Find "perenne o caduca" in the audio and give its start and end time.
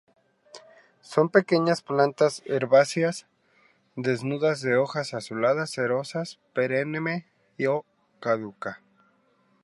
6.55-8.81